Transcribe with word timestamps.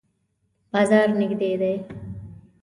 بازار 0.71 1.07
نږدې 1.19 1.51
دی؟ 1.61 1.73